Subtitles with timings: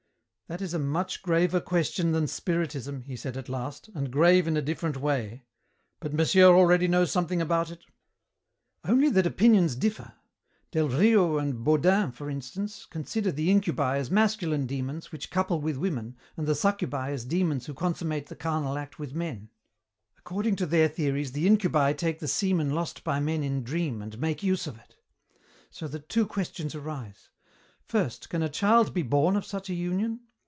[0.51, 4.57] "That is a much graver question than Spiritism," he said at last, "and grave in
[4.57, 5.45] a different way.
[6.01, 7.85] But monsieur already knows something about it?"
[8.83, 10.11] "Only that opinions differ.
[10.71, 15.77] Del Rio and Bodin, for instance, consider the incubi as masculine demons which couple with
[15.77, 19.49] women and the succubi as demons who consummate the carnal act with men.
[20.17, 24.19] "According to their theories the incubi take the semen lost by men in dream and
[24.19, 24.97] make use of it.
[25.69, 27.29] So that two questions arise:
[27.85, 30.19] first, can a child be born of such a union?